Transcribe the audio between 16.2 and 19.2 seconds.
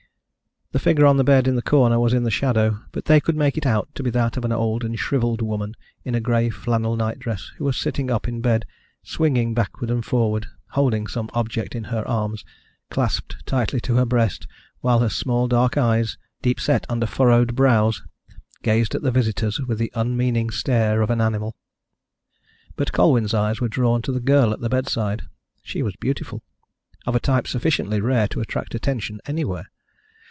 deepset under furrowed brows, gazed at the